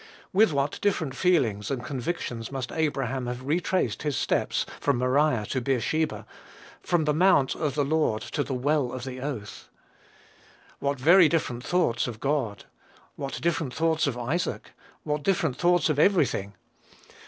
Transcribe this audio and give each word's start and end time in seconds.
With 0.33 0.51
what 0.51 0.79
different 0.81 1.13
feelings 1.15 1.69
and 1.69 1.85
convictions 1.85 2.51
must 2.51 2.71
Abraham 2.71 3.27
have 3.27 3.45
retraced 3.45 4.01
his 4.01 4.17
steps 4.17 4.65
from 4.79 4.97
Moriah 4.97 5.45
to 5.49 5.61
Beersheba! 5.61 6.25
from 6.81 7.05
the 7.05 7.13
mount 7.13 7.53
of 7.53 7.75
the 7.75 7.85
Lord 7.85 8.23
to 8.23 8.43
the 8.43 8.55
well 8.55 8.91
of 8.91 9.03
the 9.03 9.21
oath! 9.21 9.69
What 10.79 10.97
very 10.99 11.29
different 11.29 11.63
thoughts 11.63 12.07
of 12.07 12.19
God! 12.19 12.65
What 13.15 13.39
different 13.41 13.75
thoughts 13.75 14.07
of 14.07 14.17
Isaac! 14.17 14.71
What 15.03 15.21
different 15.21 15.55
thoughts 15.57 15.87
of 15.87 15.99
every 15.99 16.25
thing! 16.25 16.55